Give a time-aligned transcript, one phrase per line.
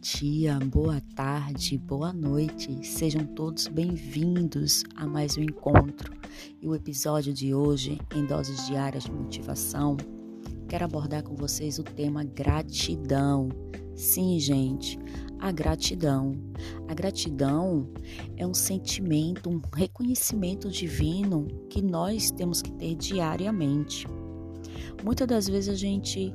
[0.00, 2.86] dia, boa tarde, boa noite.
[2.86, 6.12] Sejam todos bem-vindos a mais um encontro.
[6.62, 9.96] E o episódio de hoje, em doses diárias de motivação,
[10.68, 13.48] quero abordar com vocês o tema gratidão.
[13.96, 15.00] Sim, gente,
[15.40, 16.36] a gratidão.
[16.86, 17.88] A gratidão
[18.36, 24.06] é um sentimento, um reconhecimento divino que nós temos que ter diariamente.
[25.02, 26.32] Muitas das vezes a gente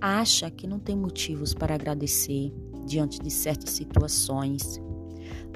[0.00, 2.52] acha que não tem motivos para agradecer
[2.84, 4.80] diante de certas situações.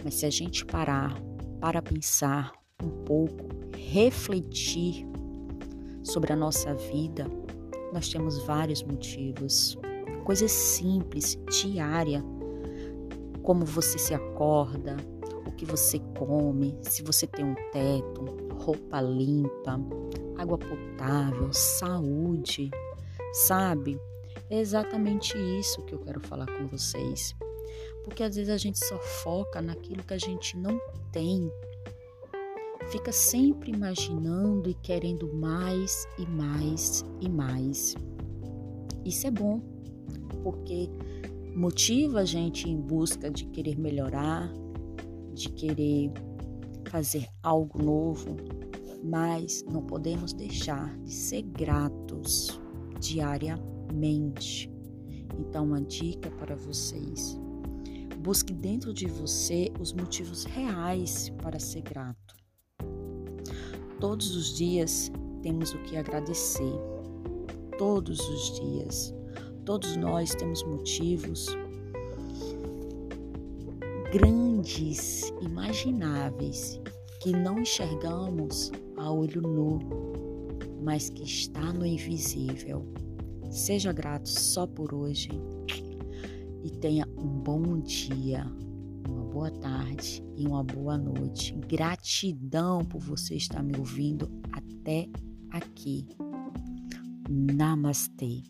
[0.05, 1.21] Mas se a gente parar
[1.61, 2.53] para pensar
[2.83, 5.07] um pouco, refletir
[6.03, 7.27] sobre a nossa vida,
[7.93, 9.77] nós temos vários motivos.
[10.25, 12.23] Coisas simples, diária,
[13.43, 14.97] como você se acorda,
[15.47, 18.25] o que você come, se você tem um teto,
[18.59, 19.81] roupa limpa,
[20.37, 22.71] água potável, saúde,
[23.33, 23.99] sabe?
[24.49, 27.35] É exatamente isso que eu quero falar com vocês.
[28.05, 31.51] Porque às vezes a gente só foca naquilo que a gente não tem.
[32.89, 37.97] Fica sempre imaginando e querendo mais e mais e mais.
[39.05, 39.61] Isso é bom,
[40.45, 40.89] porque
[41.55, 44.53] motiva a gente em busca de querer melhorar,
[45.35, 46.13] de querer
[46.89, 48.37] fazer algo novo,
[49.03, 52.61] mas não podemos deixar de ser gratos
[53.01, 54.71] diariamente mente.
[55.39, 57.39] Então, uma dica para vocês:
[58.19, 62.37] busque dentro de você os motivos reais para ser grato.
[64.01, 65.11] Todos os dias
[65.43, 66.75] temos o que agradecer.
[67.79, 69.15] Todos os dias.
[69.65, 71.49] Todos nós temos motivos
[74.13, 76.81] grandes, imagináveis,
[77.21, 79.79] que não enxergamos a olho nu,
[80.83, 82.87] mas que está no invisível.
[83.57, 85.31] Seja grato só por hoje
[86.63, 88.45] e tenha um bom dia,
[89.09, 91.55] uma boa tarde e uma boa noite.
[91.67, 95.09] Gratidão por você estar me ouvindo até
[95.51, 96.07] aqui.
[97.31, 98.43] Namastê.